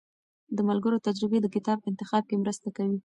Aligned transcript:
د 0.55 0.57
ملګرو 0.69 1.03
تجربې 1.07 1.39
د 1.41 1.47
کتاب 1.55 1.77
انتخاب 1.89 2.23
کې 2.29 2.35
مرسته 2.43 2.67
کوي. 2.77 2.97